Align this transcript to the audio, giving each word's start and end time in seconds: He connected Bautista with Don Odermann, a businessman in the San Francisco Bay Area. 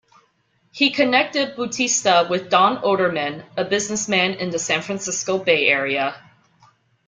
He 0.71 0.89
connected 0.89 1.55
Bautista 1.55 2.25
with 2.27 2.49
Don 2.49 2.77
Odermann, 2.81 3.45
a 3.55 3.63
businessman 3.63 4.33
in 4.33 4.49
the 4.49 4.57
San 4.57 4.81
Francisco 4.81 5.37
Bay 5.37 5.67
Area. 5.67 6.15